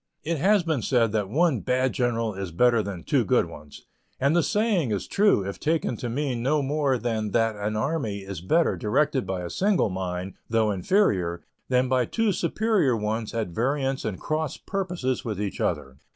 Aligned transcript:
It 0.23 0.39
has 0.39 0.63
been 0.63 0.81
said 0.81 1.11
that 1.11 1.29
one 1.29 1.59
bad 1.59 1.93
general 1.93 2.33
is 2.33 2.49
better 2.49 2.81
than 2.81 3.03
two 3.03 3.23
good 3.23 3.45
ones, 3.45 3.85
and 4.19 4.35
the 4.35 4.41
saying 4.41 4.89
is 4.89 5.05
true 5.05 5.45
if 5.47 5.59
taken 5.59 5.95
to 5.97 6.09
mean 6.09 6.41
no 6.41 6.63
more 6.63 6.97
than 6.97 7.29
that 7.33 7.55
an 7.55 7.75
army 7.75 8.21
is 8.23 8.41
better 8.41 8.75
directed 8.75 9.27
by 9.27 9.43
a 9.43 9.49
single 9.51 9.91
mind, 9.91 10.33
though 10.49 10.71
inferior, 10.71 11.43
than 11.69 11.87
by 11.87 12.05
two 12.05 12.31
superior 12.31 12.97
ones 12.97 13.31
at 13.35 13.49
variance 13.49 14.03
and 14.03 14.19
cross 14.19 14.57
purposes 14.57 15.23
with 15.23 15.39
each 15.39 15.61
other. 15.61 15.97